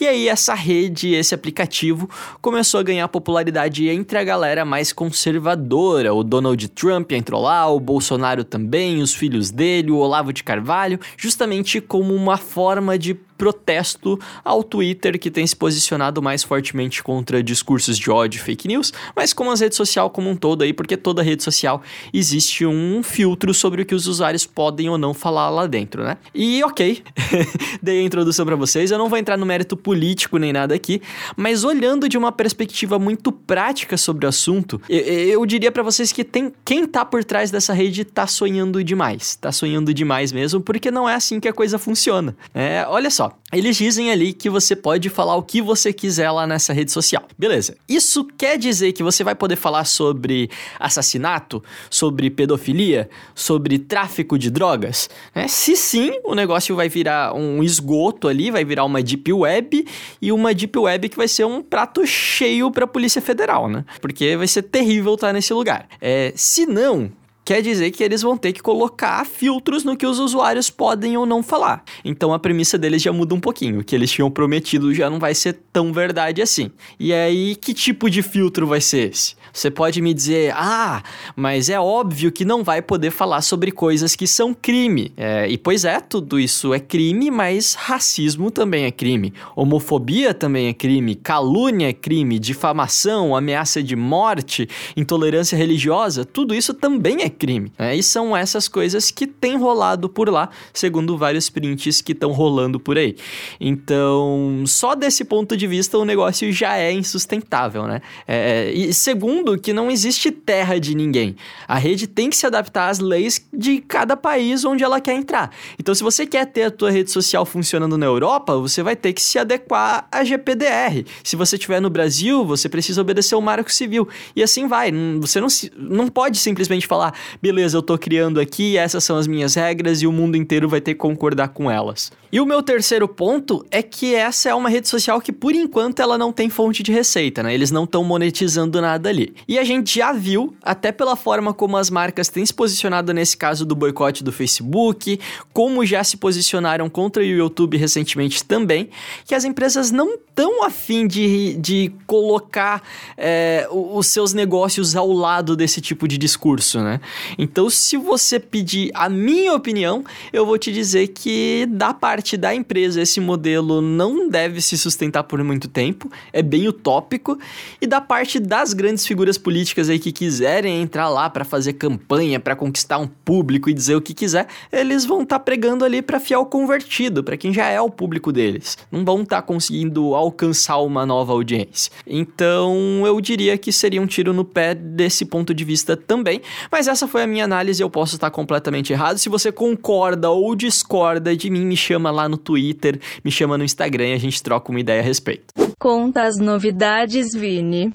E 0.00 0.06
aí 0.06 0.28
essa 0.28 0.54
rede, 0.54 1.14
esse 1.14 1.34
aplicativo, 1.34 2.08
começou 2.40 2.80
a 2.80 2.82
ganhar 2.82 3.08
popularidade 3.08 3.88
entre 3.88 4.18
a 4.18 4.24
galera 4.24 4.64
mais 4.64 4.92
conservadora. 4.92 6.14
O 6.14 6.22
Donald 6.22 6.68
Trump 6.68 7.12
entrou 7.12 7.42
lá, 7.42 7.68
o 7.68 7.80
Bolsonaro 7.80 8.44
também, 8.44 9.02
os 9.02 9.14
filhos 9.14 9.50
dele, 9.50 9.90
o 9.90 9.98
Olavo 9.98 10.32
de 10.32 10.44
Carvalho, 10.44 10.98
justamente 11.16 11.80
como 11.80 12.14
uma 12.14 12.36
forma 12.36 12.98
de 12.98 13.14
protesto 13.36 14.18
ao 14.44 14.62
Twitter, 14.62 15.18
que 15.18 15.30
tem 15.30 15.46
se 15.46 15.54
posicionado 15.54 16.22
mais 16.22 16.42
fortemente 16.42 17.02
contra 17.02 17.42
discursos 17.42 17.98
de 17.98 18.10
ódio 18.10 18.38
e 18.38 18.40
fake 18.40 18.68
news, 18.68 18.92
mas 19.14 19.32
como 19.32 19.50
as 19.50 19.60
redes 19.60 19.76
sociais 19.76 20.10
como 20.12 20.28
um 20.28 20.36
todo 20.36 20.62
aí, 20.62 20.72
porque 20.72 20.96
toda 20.96 21.22
rede 21.22 21.42
social 21.42 21.82
existe 22.12 22.66
um 22.66 23.02
filtro 23.02 23.52
sobre 23.54 23.82
o 23.82 23.86
que 23.86 23.94
os 23.94 24.06
usuários 24.06 24.46
podem 24.46 24.88
ou 24.88 24.98
não 24.98 25.14
falar 25.14 25.48
lá 25.50 25.66
dentro, 25.66 26.02
né? 26.02 26.18
E 26.34 26.62
ok, 26.64 27.02
dei 27.82 28.00
a 28.00 28.02
introdução 28.02 28.44
para 28.44 28.56
vocês, 28.56 28.90
eu 28.90 28.98
não 28.98 29.08
vou 29.08 29.18
entrar 29.18 29.36
no 29.36 29.46
mérito 29.46 29.76
político 29.76 30.38
nem 30.38 30.52
nada 30.52 30.74
aqui, 30.74 31.00
mas 31.36 31.64
olhando 31.64 32.08
de 32.08 32.18
uma 32.18 32.30
perspectiva 32.30 32.98
muito 32.98 33.32
prática 33.32 33.96
sobre 33.96 34.26
o 34.26 34.28
assunto, 34.28 34.80
eu, 34.88 35.00
eu 35.00 35.46
diria 35.46 35.72
para 35.72 35.82
vocês 35.82 36.12
que 36.12 36.24
tem 36.24 36.52
quem 36.64 36.86
tá 36.86 37.04
por 37.04 37.24
trás 37.24 37.50
dessa 37.50 37.72
rede 37.72 38.04
tá 38.04 38.26
sonhando 38.26 38.82
demais, 38.82 39.36
tá 39.36 39.50
sonhando 39.50 39.92
demais 39.92 40.32
mesmo, 40.32 40.60
porque 40.60 40.90
não 40.90 41.08
é 41.08 41.14
assim 41.14 41.40
que 41.40 41.48
a 41.48 41.52
coisa 41.52 41.78
funciona. 41.78 42.36
É, 42.54 42.84
olha 42.88 43.10
só, 43.10 43.25
eles 43.52 43.76
dizem 43.76 44.10
ali 44.10 44.32
que 44.32 44.50
você 44.50 44.74
pode 44.74 45.08
falar 45.08 45.36
o 45.36 45.42
que 45.42 45.62
você 45.62 45.92
quiser 45.92 46.30
lá 46.30 46.46
nessa 46.46 46.72
rede 46.72 46.90
social. 46.90 47.24
Beleza. 47.38 47.76
Isso 47.88 48.24
quer 48.36 48.58
dizer 48.58 48.92
que 48.92 49.02
você 49.02 49.22
vai 49.22 49.34
poder 49.34 49.56
falar 49.56 49.84
sobre 49.84 50.50
assassinato, 50.80 51.62
sobre 51.88 52.28
pedofilia, 52.30 53.08
sobre 53.34 53.78
tráfico 53.78 54.38
de 54.38 54.50
drogas? 54.50 55.08
É, 55.34 55.46
se 55.46 55.76
sim, 55.76 56.18
o 56.24 56.34
negócio 56.34 56.74
vai 56.74 56.88
virar 56.88 57.34
um 57.34 57.62
esgoto 57.62 58.28
ali, 58.28 58.50
vai 58.50 58.64
virar 58.64 58.84
uma 58.84 59.02
deep 59.02 59.32
web 59.32 59.86
e 60.20 60.32
uma 60.32 60.52
deep 60.52 60.76
web 60.78 61.08
que 61.08 61.16
vai 61.16 61.28
ser 61.28 61.44
um 61.44 61.62
prato 61.62 62.06
cheio 62.06 62.70
para 62.70 62.84
a 62.84 62.88
Polícia 62.88 63.22
Federal, 63.22 63.68
né? 63.68 63.84
Porque 64.00 64.36
vai 64.36 64.48
ser 64.48 64.62
terrível 64.62 65.14
estar 65.14 65.32
nesse 65.32 65.52
lugar. 65.54 65.88
É, 66.00 66.32
se 66.34 66.66
não, 66.66 67.10
quer 67.46 67.62
dizer 67.62 67.92
que 67.92 68.02
eles 68.02 68.22
vão 68.22 68.36
ter 68.36 68.52
que 68.52 68.60
colocar 68.60 69.24
filtros 69.24 69.84
no 69.84 69.96
que 69.96 70.04
os 70.04 70.18
usuários 70.18 70.68
podem 70.68 71.16
ou 71.16 71.24
não 71.24 71.44
falar. 71.44 71.84
Então 72.04 72.34
a 72.34 72.40
premissa 72.40 72.76
deles 72.76 73.00
já 73.00 73.12
muda 73.12 73.36
um 73.36 73.40
pouquinho. 73.40 73.80
O 73.80 73.84
que 73.84 73.94
eles 73.94 74.10
tinham 74.10 74.28
prometido 74.28 74.92
já 74.92 75.08
não 75.08 75.20
vai 75.20 75.32
ser 75.32 75.56
tão 75.72 75.92
verdade 75.92 76.42
assim. 76.42 76.72
E 76.98 77.12
aí, 77.12 77.54
que 77.54 77.72
tipo 77.72 78.10
de 78.10 78.20
filtro 78.20 78.66
vai 78.66 78.80
ser 78.80 79.12
esse? 79.12 79.36
Você 79.56 79.70
pode 79.70 80.02
me 80.02 80.12
dizer, 80.12 80.52
ah, 80.54 81.02
mas 81.34 81.70
é 81.70 81.80
óbvio 81.80 82.30
que 82.30 82.44
não 82.44 82.62
vai 82.62 82.82
poder 82.82 83.10
falar 83.10 83.40
sobre 83.40 83.72
coisas 83.72 84.14
que 84.14 84.26
são 84.26 84.52
crime. 84.52 85.14
É, 85.16 85.48
e 85.48 85.56
pois 85.56 85.86
é, 85.86 85.98
tudo 85.98 86.38
isso 86.38 86.74
é 86.74 86.78
crime, 86.78 87.30
mas 87.30 87.72
racismo 87.72 88.50
também 88.50 88.84
é 88.84 88.90
crime. 88.90 89.32
Homofobia 89.56 90.34
também 90.34 90.68
é 90.68 90.74
crime. 90.74 91.14
Calúnia 91.14 91.88
é 91.88 91.94
crime. 91.94 92.38
Difamação, 92.38 93.34
ameaça 93.34 93.82
de 93.82 93.96
morte, 93.96 94.68
intolerância 94.94 95.56
religiosa, 95.56 96.22
tudo 96.22 96.54
isso 96.54 96.74
também 96.74 97.22
é 97.22 97.30
crime. 97.30 97.72
Né? 97.78 97.96
E 97.96 98.02
são 98.02 98.36
essas 98.36 98.68
coisas 98.68 99.10
que 99.10 99.26
têm 99.26 99.56
rolado 99.56 100.06
por 100.06 100.28
lá, 100.28 100.50
segundo 100.74 101.16
vários 101.16 101.48
prints 101.48 102.02
que 102.02 102.12
estão 102.12 102.30
rolando 102.30 102.78
por 102.78 102.98
aí. 102.98 103.16
Então, 103.58 104.64
só 104.66 104.94
desse 104.94 105.24
ponto 105.24 105.56
de 105.56 105.66
vista, 105.66 105.96
o 105.96 106.04
negócio 106.04 106.52
já 106.52 106.76
é 106.76 106.92
insustentável, 106.92 107.86
né? 107.86 108.02
É, 108.28 108.70
e 108.70 108.92
segundo 108.92 109.45
que 109.54 109.72
não 109.72 109.90
existe 109.90 110.30
terra 110.30 110.80
de 110.80 110.94
ninguém. 110.94 111.36
A 111.68 111.76
rede 111.76 112.06
tem 112.06 112.30
que 112.30 112.36
se 112.36 112.46
adaptar 112.46 112.88
às 112.88 112.98
leis 112.98 113.46
de 113.52 113.80
cada 113.80 114.16
país 114.16 114.64
onde 114.64 114.82
ela 114.82 115.00
quer 115.00 115.14
entrar. 115.14 115.50
Então, 115.78 115.94
se 115.94 116.02
você 116.02 116.26
quer 116.26 116.46
ter 116.46 116.64
a 116.64 116.70
tua 116.70 116.90
rede 116.90 117.10
social 117.10 117.44
funcionando 117.44 117.98
na 117.98 118.06
Europa, 118.06 118.56
você 118.56 118.82
vai 118.82 118.96
ter 118.96 119.12
que 119.12 119.22
se 119.22 119.38
adequar 119.38 120.08
à 120.10 120.24
GPDR. 120.24 121.04
Se 121.22 121.36
você 121.36 121.56
estiver 121.56 121.80
no 121.80 121.90
Brasil, 121.90 122.44
você 122.44 122.68
precisa 122.68 123.00
obedecer 123.00 123.34
o 123.34 123.40
Marco 123.40 123.70
Civil. 123.70 124.08
E 124.34 124.42
assim 124.42 124.66
vai. 124.66 124.90
Você 125.20 125.40
não, 125.40 125.48
não 125.76 126.08
pode 126.08 126.38
simplesmente 126.38 126.86
falar, 126.86 127.14
beleza, 127.40 127.76
eu 127.76 127.82
tô 127.82 127.98
criando 127.98 128.40
aqui, 128.40 128.76
essas 128.76 129.04
são 129.04 129.16
as 129.16 129.26
minhas 129.26 129.54
regras 129.54 130.00
e 130.00 130.06
o 130.06 130.12
mundo 130.12 130.36
inteiro 130.36 130.68
vai 130.68 130.80
ter 130.80 130.94
que 130.94 131.00
concordar 131.00 131.48
com 131.48 131.70
elas. 131.70 132.10
E 132.36 132.40
o 132.40 132.44
meu 132.44 132.62
terceiro 132.62 133.08
ponto 133.08 133.64
é 133.70 133.82
que 133.82 134.14
essa 134.14 134.50
é 134.50 134.54
uma 134.54 134.68
rede 134.68 134.90
social 134.90 135.22
que, 135.22 135.32
por 135.32 135.54
enquanto, 135.54 136.00
ela 136.00 136.18
não 136.18 136.30
tem 136.30 136.50
fonte 136.50 136.82
de 136.82 136.92
receita, 136.92 137.42
né? 137.42 137.54
Eles 137.54 137.70
não 137.70 137.84
estão 137.84 138.04
monetizando 138.04 138.78
nada 138.78 139.08
ali. 139.08 139.34
E 139.48 139.58
a 139.58 139.64
gente 139.64 139.98
já 139.98 140.12
viu, 140.12 140.54
até 140.62 140.92
pela 140.92 141.16
forma 141.16 141.54
como 141.54 141.78
as 141.78 141.88
marcas 141.88 142.28
têm 142.28 142.44
se 142.44 142.52
posicionado 142.52 143.14
nesse 143.14 143.38
caso 143.38 143.64
do 143.64 143.74
boicote 143.74 144.22
do 144.22 144.30
Facebook, 144.30 145.18
como 145.54 145.86
já 145.86 146.04
se 146.04 146.18
posicionaram 146.18 146.90
contra 146.90 147.22
o 147.22 147.24
YouTube 147.24 147.78
recentemente 147.78 148.44
também, 148.44 148.90
que 149.24 149.34
as 149.34 149.46
empresas 149.46 149.90
não 149.90 150.16
estão 150.16 150.62
afim 150.62 151.06
de, 151.06 151.54
de 151.54 151.90
colocar 152.06 152.82
é, 153.16 153.66
os 153.70 154.08
seus 154.08 154.34
negócios 154.34 154.94
ao 154.94 155.10
lado 155.10 155.56
desse 155.56 155.80
tipo 155.80 156.06
de 156.06 156.18
discurso, 156.18 156.82
né? 156.82 157.00
Então, 157.38 157.70
se 157.70 157.96
você 157.96 158.38
pedir 158.38 158.90
a 158.92 159.08
minha 159.08 159.54
opinião, 159.54 160.04
eu 160.34 160.44
vou 160.44 160.58
te 160.58 160.70
dizer 160.70 161.08
que 161.08 161.64
da 161.70 161.94
parte 161.94 162.25
da 162.34 162.54
empresa 162.54 163.02
esse 163.02 163.20
modelo 163.20 163.82
não 163.82 164.26
deve 164.26 164.62
se 164.62 164.78
sustentar 164.78 165.24
por 165.24 165.44
muito 165.44 165.68
tempo, 165.68 166.10
é 166.32 166.40
bem 166.40 166.66
utópico, 166.66 167.38
e 167.78 167.86
da 167.86 168.00
parte 168.00 168.40
das 168.40 168.72
grandes 168.72 169.06
figuras 169.06 169.36
políticas 169.36 169.90
aí 169.90 169.98
que 169.98 170.12
quiserem 170.12 170.80
entrar 170.80 171.10
lá 171.10 171.28
para 171.28 171.44
fazer 171.44 171.74
campanha, 171.74 172.40
para 172.40 172.56
conquistar 172.56 172.96
um 172.96 173.06
público 173.06 173.68
e 173.68 173.74
dizer 173.74 173.96
o 173.96 174.00
que 174.00 174.14
quiser, 174.14 174.46
eles 174.72 175.04
vão 175.04 175.22
estar 175.22 175.38
tá 175.38 175.44
pregando 175.44 175.84
ali 175.84 176.00
para 176.00 176.18
fiel 176.18 176.46
convertido, 176.46 177.22
para 177.22 177.36
quem 177.36 177.52
já 177.52 177.66
é 177.66 177.80
o 177.80 177.90
público 177.90 178.32
deles. 178.32 178.78
Não 178.90 179.04
vão 179.04 179.22
estar 179.22 179.36
tá 179.36 179.42
conseguindo 179.42 180.14
alcançar 180.14 180.78
uma 180.78 181.04
nova 181.04 181.32
audiência. 181.32 181.92
Então, 182.06 183.02
eu 183.04 183.20
diria 183.20 183.58
que 183.58 183.70
seria 183.70 184.00
um 184.00 184.06
tiro 184.06 184.32
no 184.32 184.44
pé 184.44 184.74
desse 184.74 185.26
ponto 185.26 185.52
de 185.52 185.64
vista 185.64 185.96
também, 185.96 186.40
mas 186.70 186.88
essa 186.88 187.06
foi 187.06 187.22
a 187.22 187.26
minha 187.26 187.44
análise, 187.44 187.82
eu 187.82 187.90
posso 187.90 188.14
estar 188.14 188.30
completamente 188.30 188.92
errado. 188.92 189.18
Se 189.18 189.28
você 189.28 189.50
concorda 189.50 190.30
ou 190.30 190.54
discorda 190.54 191.36
de 191.36 191.50
mim, 191.50 191.66
me 191.66 191.76
chama 191.76 192.05
lá 192.10 192.28
no 192.28 192.36
Twitter, 192.36 193.00
me 193.24 193.30
chama 193.30 193.58
no 193.58 193.64
Instagram 193.64 194.08
e 194.08 194.12
a 194.12 194.18
gente 194.18 194.42
troca 194.42 194.70
uma 194.70 194.80
ideia 194.80 195.00
a 195.00 195.04
respeito. 195.04 195.54
Conta 195.78 196.22
as 196.22 196.38
novidades, 196.38 197.34
Vini. 197.34 197.92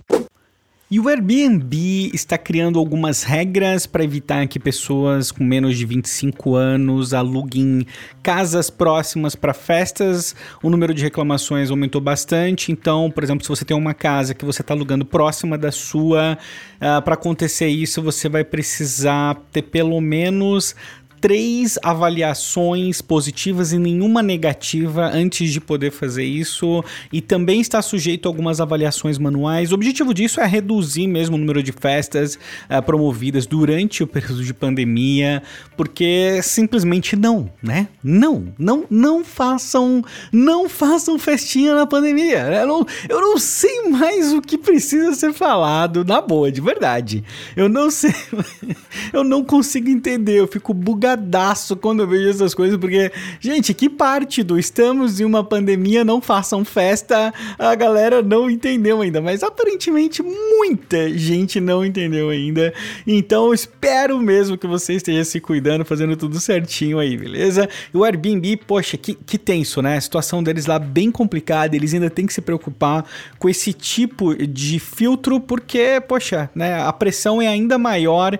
E 0.91 0.99
o 0.99 1.07
Airbnb 1.07 2.11
está 2.13 2.37
criando 2.37 2.77
algumas 2.77 3.23
regras 3.23 3.85
para 3.85 4.03
evitar 4.03 4.45
que 4.45 4.59
pessoas 4.59 5.31
com 5.31 5.41
menos 5.41 5.77
de 5.77 5.85
25 5.85 6.53
anos 6.53 7.13
aluguem 7.13 7.87
casas 8.21 8.69
próximas 8.69 9.33
para 9.33 9.53
festas. 9.53 10.35
O 10.61 10.69
número 10.69 10.93
de 10.93 11.01
reclamações 11.01 11.71
aumentou 11.71 12.01
bastante. 12.01 12.73
Então, 12.73 13.09
por 13.09 13.23
exemplo, 13.23 13.41
se 13.41 13.47
você 13.47 13.63
tem 13.63 13.77
uma 13.77 13.93
casa 13.93 14.33
que 14.33 14.43
você 14.43 14.61
está 14.61 14.73
alugando 14.73 15.05
próxima 15.05 15.57
da 15.57 15.71
sua, 15.71 16.37
uh, 16.75 17.01
para 17.01 17.13
acontecer 17.13 17.69
isso, 17.69 18.01
você 18.01 18.27
vai 18.27 18.43
precisar 18.43 19.37
ter 19.49 19.61
pelo 19.61 20.01
menos 20.01 20.75
três 21.21 21.77
avaliações 21.83 22.99
positivas 22.99 23.71
e 23.71 23.77
nenhuma 23.77 24.23
negativa 24.23 25.11
antes 25.13 25.53
de 25.53 25.61
poder 25.61 25.91
fazer 25.91 26.23
isso, 26.23 26.83
e 27.13 27.21
também 27.21 27.61
está 27.61 27.79
sujeito 27.79 28.25
a 28.25 28.29
algumas 28.29 28.59
avaliações 28.59 29.19
manuais. 29.19 29.71
O 29.71 29.75
objetivo 29.75 30.15
disso 30.15 30.41
é 30.41 30.47
reduzir 30.47 31.07
mesmo 31.07 31.35
o 31.35 31.39
número 31.39 31.61
de 31.61 31.71
festas 31.71 32.35
uh, 32.35 32.81
promovidas 32.83 33.45
durante 33.45 34.03
o 34.03 34.07
período 34.07 34.43
de 34.43 34.53
pandemia, 34.53 35.43
porque 35.77 36.41
simplesmente 36.41 37.15
não, 37.15 37.51
né? 37.61 37.87
Não, 38.03 38.51
não, 38.57 38.85
não 38.89 39.23
façam, 39.23 40.03
não 40.33 40.67
façam 40.67 41.19
festinha 41.19 41.75
na 41.75 41.85
pandemia. 41.85 42.39
Eu 42.39 42.67
não, 42.67 42.87
eu 43.07 43.21
não 43.21 43.37
sei 43.37 43.89
mais 43.89 44.33
o 44.33 44.41
que 44.41 44.57
precisa 44.57 45.13
ser 45.13 45.33
falado, 45.33 46.03
na 46.03 46.19
boa, 46.19 46.51
de 46.51 46.61
verdade. 46.61 47.23
Eu 47.55 47.69
não 47.69 47.91
sei, 47.91 48.13
eu 49.13 49.23
não 49.23 49.43
consigo 49.43 49.87
entender, 49.87 50.39
eu 50.39 50.47
fico 50.47 50.73
bugadaço 51.11 51.75
quando 51.75 52.01
eu 52.01 52.07
vejo 52.07 52.29
essas 52.29 52.53
coisas, 52.53 52.77
porque, 52.77 53.11
gente, 53.39 53.73
que 53.73 53.89
parte 53.89 54.43
do 54.43 54.57
estamos 54.57 55.19
em 55.19 55.25
uma 55.25 55.43
pandemia, 55.43 56.03
não 56.03 56.21
façam 56.21 56.63
festa, 56.63 57.33
a 57.57 57.75
galera 57.75 58.21
não 58.21 58.49
entendeu 58.49 59.01
ainda, 59.01 59.21
mas 59.21 59.43
aparentemente 59.43 60.21
muita 60.21 61.09
gente 61.17 61.59
não 61.59 61.85
entendeu 61.85 62.29
ainda. 62.29 62.73
Então, 63.05 63.53
espero 63.53 64.19
mesmo 64.19 64.57
que 64.57 64.67
você 64.67 64.93
esteja 64.93 65.23
se 65.23 65.39
cuidando, 65.39 65.85
fazendo 65.85 66.15
tudo 66.15 66.39
certinho 66.39 66.99
aí, 66.99 67.17
beleza? 67.17 67.67
E 67.93 67.97
o 67.97 68.03
Airbnb, 68.03 68.57
poxa, 68.57 68.97
que, 68.97 69.13
que 69.13 69.37
tenso, 69.37 69.81
né? 69.81 69.97
A 69.97 70.01
situação 70.01 70.43
deles 70.43 70.65
lá 70.65 70.79
bem 70.79 71.11
complicada, 71.11 71.75
eles 71.75 71.93
ainda 71.93 72.09
têm 72.09 72.25
que 72.25 72.33
se 72.33 72.41
preocupar 72.41 73.05
com 73.37 73.49
esse 73.49 73.73
tipo 73.73 74.35
de 74.35 74.79
filtro, 74.79 75.39
porque, 75.39 76.01
poxa, 76.07 76.49
né, 76.55 76.81
a 76.81 76.93
pressão 76.93 77.41
é 77.41 77.47
ainda 77.47 77.77
maior 77.77 78.37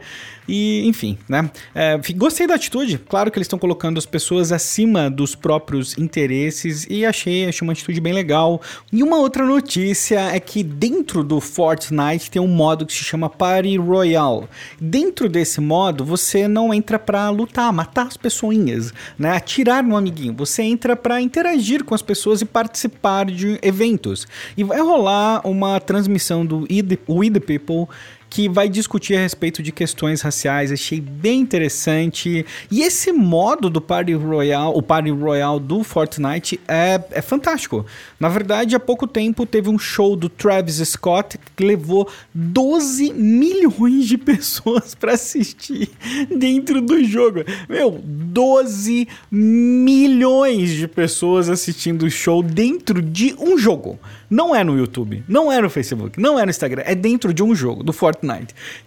e, 0.48 0.86
enfim, 0.86 1.18
né? 1.30 1.50
É, 1.74 1.98
gostei 2.16 2.46
da 2.46 2.58
atitude. 2.62 3.00
Claro 3.00 3.32
que 3.32 3.38
eles 3.38 3.46
estão 3.46 3.60
colocando 3.60 3.98
as 3.98 4.06
pessoas 4.06 4.52
acima 4.52 5.10
dos 5.10 5.34
próprios 5.36 5.98
interesses 5.98 6.86
e 6.90 7.06
achei, 7.06 7.48
achei 7.48 7.66
uma 7.66 7.74
atitude 7.74 8.00
bem 8.00 8.14
legal. 8.14 8.62
E 8.92 9.02
uma 9.02 9.18
outra 9.18 9.46
notícia 9.46 10.20
é 10.20 10.40
que 10.40 10.64
dentro 10.64 11.24
do 11.24 11.42
Fortnite 11.42 12.30
tem 12.30 12.42
um 12.42 12.48
modo 12.48 12.86
que 12.86 12.94
se 12.94 13.04
chama 13.04 13.30
Party 13.30 13.78
Royale. 13.78 14.48
Dentro 14.80 15.28
desse 15.28 15.60
modo, 15.60 16.06
você 16.06 16.48
não 16.48 16.74
entra 16.74 17.00
para 17.00 17.30
lutar, 17.30 17.74
matar 17.74 18.08
as 18.08 18.18
pessoinhas, 18.18 18.94
né? 19.18 19.32
Atirar 19.32 19.84
no 19.84 19.98
amiguinho. 19.98 20.34
Você 20.36 20.62
entra 20.62 20.96
para 20.96 21.22
interagir 21.22 21.84
com 21.84 21.96
as 21.96 22.02
pessoas 22.02 22.42
e 22.42 22.46
participar 22.46 23.26
de 23.26 23.58
eventos. 23.62 24.28
E 24.56 24.64
vai 24.64 24.80
rolar 24.80 25.42
uma 25.46 25.80
transmissão 25.80 26.46
do 26.46 26.68
We 26.70 27.32
The 27.32 27.40
People 27.40 27.88
que 28.32 28.48
vai 28.48 28.70
discutir 28.70 29.18
a 29.18 29.20
respeito 29.20 29.62
de 29.62 29.74
questões 29.74 30.22
raciais. 30.22 30.72
Achei 30.72 31.02
bem 31.02 31.42
interessante. 31.42 32.46
E 32.72 32.82
esse 32.82 33.12
modo 33.12 33.70
do 33.70 33.82
Party 33.82 34.14
Royale, 34.14 34.72
o 34.74 34.82
Party 34.82 35.12
Royale 35.12 35.60
do 35.60 35.84
Fortnite 35.84 36.58
é, 36.66 37.00
é 37.12 37.22
fantástico. 37.22 37.86
Na 38.18 38.30
verdade, 38.30 38.74
há 38.74 38.80
pouco 38.80 39.06
tempo 39.06 39.46
teve 39.46 39.70
um 39.70 39.78
show 39.78 40.16
do 40.16 40.30
Travis 40.30 40.78
Scott 40.78 41.38
que 41.58 41.64
levou 41.66 42.10
12 42.34 43.12
milhões 43.12 44.08
de 44.08 44.18
pessoas 44.18 44.96
para 44.96 45.12
assistir 45.12 45.90
dentro 46.34 46.82
do 46.82 47.04
jogo. 47.04 47.44
Meu, 47.68 48.00
12 48.02 49.10
milhões 49.30 50.70
de 50.70 50.88
pessoas 50.88 51.50
assistindo 51.50 52.04
o 52.04 52.10
show 52.10 52.42
dentro 52.42 53.02
de 53.02 53.36
um 53.38 53.58
jogo. 53.58 54.00
Não 54.30 54.56
é 54.56 54.64
no 54.64 54.78
YouTube, 54.78 55.22
não 55.28 55.52
é 55.52 55.60
no 55.60 55.70
Facebook, 55.70 56.18
não 56.18 56.40
é 56.40 56.46
no 56.46 56.50
Instagram, 56.50 56.84
é 56.86 56.96
dentro 56.96 57.34
de 57.34 57.44
um 57.44 57.54
jogo, 57.54 57.84
do 57.84 57.92
Fortnite, 57.92 58.21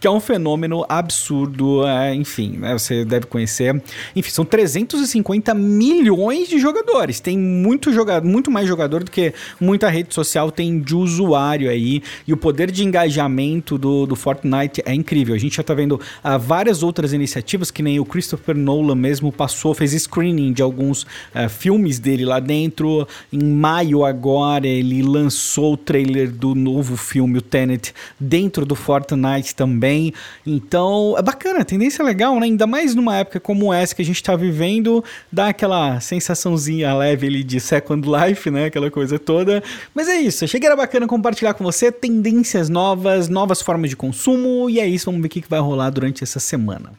que 0.01 0.07
é 0.07 0.11
um 0.11 0.21
fenômeno 0.21 0.85
absurdo, 0.89 1.87
é, 1.87 2.15
enfim, 2.15 2.59
né, 2.59 2.73
você 2.73 3.05
deve 3.05 3.27
conhecer. 3.27 3.81
Enfim, 4.15 4.31
são 4.31 4.45
350 4.45 5.55
milhões 5.55 6.49
de 6.49 6.59
jogadores, 6.59 7.21
tem 7.21 7.39
muito, 7.39 7.93
jogador, 7.93 8.27
muito 8.27 8.51
mais 8.51 8.67
jogador 8.67 9.05
do 9.05 9.11
que 9.11 9.33
muita 9.61 9.89
rede 9.89 10.15
social 10.15 10.51
tem 10.51 10.81
de 10.81 10.95
usuário 10.95 11.71
aí, 11.71 12.03
e 12.27 12.33
o 12.33 12.37
poder 12.37 12.71
de 12.71 12.85
engajamento 12.85 13.77
do, 13.79 14.07
do 14.07 14.17
Fortnite 14.17 14.83
é 14.85 14.95
incrível. 14.95 15.35
A 15.35 15.39
gente 15.39 15.57
já 15.57 15.63
tá 15.63 15.75
vendo 15.75 15.93
uh, 15.93 16.39
várias 16.39 16.83
outras 16.83 17.13
iniciativas, 17.13 17.71
que 17.71 17.83
nem 17.83 17.99
o 17.99 18.05
Christopher 18.05 18.57
Nolan 18.57 18.95
mesmo 18.95 19.33
passou, 19.33 19.75
fez 19.75 19.93
screening 19.93 20.53
de 20.53 20.63
alguns 20.63 21.03
uh, 21.03 21.49
filmes 21.49 21.99
dele 21.99 22.25
lá 22.25 22.41
dentro. 22.41 23.07
Em 23.33 23.43
maio 23.43 24.05
agora 24.05 24.67
ele 24.67 25.03
lançou 25.03 25.75
o 25.75 25.77
trailer 25.77 26.31
do 26.31 26.55
novo 26.55 26.97
filme, 26.97 27.39
o 27.39 27.43
Tenet, 27.43 27.95
dentro 28.19 28.65
do 28.65 28.75
Fortnite 28.75 29.24
também. 29.55 30.13
Então, 30.47 31.15
é 31.19 31.23
bacana, 31.23 31.61
a 31.61 31.65
tendência 31.65 32.03
é 32.03 32.05
legal, 32.05 32.39
né? 32.39 32.47
Ainda 32.47 32.67
mais 32.67 32.95
numa 32.95 33.17
época 33.17 33.41
como 33.41 33.73
essa 33.73 33.95
que 33.95 34.03
a 34.03 34.05
gente 34.05 34.23
tá 34.23 34.37
vivendo, 34.37 35.03
dá 35.31 35.49
aquela 35.49 36.01
sensaçãozinha 36.01 36.95
leve 36.95 37.27
ali 37.27 37.43
de 37.43 37.61
Second 37.61 38.07
Life, 38.09 38.51
né? 38.51 38.67
Aquela 38.67 38.91
coisa 38.91 39.19
toda. 39.19 39.63
Mas 39.95 40.09
é 40.09 40.17
isso, 40.17 40.45
achei 40.45 40.61
que 40.61 40.67
era 40.67 40.77
bacana 40.77 41.07
compartilhar 41.07 41.55
com 41.55 41.65
você 41.65 41.91
tendências 41.91 42.69
novas, 42.69 43.29
novas 43.29 43.61
formas 43.61 43.91
de 43.91 43.97
consumo, 43.97 44.69
e 44.69 44.81
é 44.81 44.87
isso, 44.87 45.07
vamos 45.07 45.21
ver 45.21 45.27
o 45.27 45.31
que 45.31 45.45
vai 45.49 45.61
rolar 45.61 45.91
durante 45.91 46.23
essa 46.23 46.41
semana. 46.41 46.93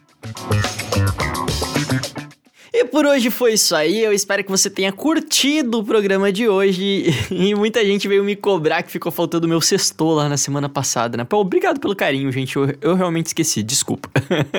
E 2.78 2.84
por 2.84 3.06
hoje 3.06 3.30
foi 3.30 3.54
isso 3.54 3.74
aí. 3.74 4.04
Eu 4.04 4.12
espero 4.12 4.44
que 4.44 4.50
você 4.50 4.68
tenha 4.68 4.92
curtido 4.92 5.78
o 5.78 5.84
programa 5.84 6.30
de 6.30 6.46
hoje. 6.46 7.06
E 7.30 7.54
muita 7.54 7.84
gente 7.84 8.08
veio 8.08 8.24
me 8.24 8.34
cobrar 8.34 8.82
que 8.82 8.90
ficou 8.90 9.10
faltando 9.12 9.46
meu 9.46 9.60
sexto 9.60 10.04
lá 10.06 10.28
na 10.28 10.36
semana 10.36 10.68
passada, 10.68 11.16
né? 11.16 11.24
Pô, 11.24 11.38
obrigado 11.38 11.80
pelo 11.80 11.94
carinho, 11.94 12.30
gente. 12.32 12.56
Eu, 12.56 12.74
eu 12.80 12.94
realmente 12.94 13.26
esqueci, 13.26 13.62
desculpa. 13.62 14.10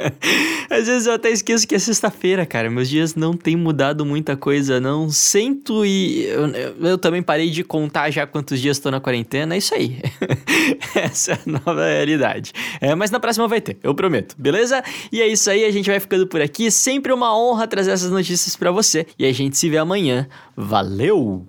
Às 0.69 0.87
vezes 0.87 1.05
eu 1.05 1.13
até 1.13 1.29
esqueço 1.29 1.67
que 1.67 1.75
é 1.75 1.79
sexta-feira, 1.79 2.45
cara. 2.45 2.69
Meus 2.69 2.89
dias 2.89 3.15
não 3.15 3.33
têm 3.33 3.55
mudado 3.55 4.05
muita 4.05 4.35
coisa, 4.35 4.79
não. 4.79 5.09
Sento 5.09 5.85
e. 5.85 6.25
Eu, 6.25 6.47
eu 6.89 6.97
também 6.97 7.21
parei 7.21 7.49
de 7.49 7.63
contar 7.63 8.09
já 8.09 8.25
quantos 8.25 8.59
dias 8.59 8.77
estou 8.77 8.91
na 8.91 8.99
quarentena. 8.99 9.55
É 9.55 9.57
isso 9.57 9.75
aí. 9.75 9.99
Essa 10.95 11.33
é 11.33 11.35
a 11.35 11.39
nova 11.45 11.85
realidade. 11.85 12.53
É, 12.79 12.93
mas 12.95 13.11
na 13.11 13.19
próxima 13.19 13.47
vai 13.47 13.61
ter, 13.61 13.77
eu 13.83 13.93
prometo, 13.93 14.35
beleza? 14.37 14.83
E 15.11 15.21
é 15.21 15.27
isso 15.27 15.49
aí, 15.49 15.65
a 15.65 15.71
gente 15.71 15.89
vai 15.89 15.99
ficando 15.99 16.27
por 16.27 16.41
aqui. 16.41 16.69
Sempre 16.71 17.13
uma 17.13 17.37
honra 17.37 17.67
trazer 17.67 17.91
essas 17.91 18.06
essas 18.07 18.11
notícias 18.11 18.55
para 18.55 18.71
você 18.71 19.05
e 19.19 19.25
a 19.25 19.31
gente 19.31 19.57
se 19.57 19.69
vê 19.69 19.77
amanhã. 19.77 20.27
Valeu! 20.55 21.45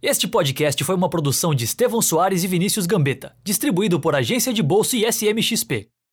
Este 0.00 0.26
podcast 0.26 0.82
foi 0.84 0.94
uma 0.94 1.08
produção 1.08 1.54
de 1.54 1.64
Estevão 1.64 2.02
Soares 2.02 2.42
e 2.42 2.48
Vinícius 2.48 2.86
Gambetta, 2.86 3.34
distribuído 3.44 4.00
por 4.00 4.14
Agência 4.14 4.52
de 4.52 4.62
Bolsa 4.62 4.96
e 4.96 5.04
SMXP. 5.04 5.92